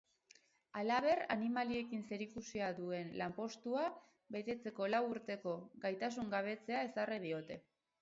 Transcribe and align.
Halaber, 0.79 1.19
animaliekin 1.35 2.01
zerikusia 2.13 2.71
duen 2.79 3.13
lanpostua 3.21 3.85
betetzeko 4.39 4.91
lau 4.97 5.05
urteko 5.15 5.57
gaitasungabetzea 5.87 6.85
ezarri 6.91 7.25
diote. 7.31 7.65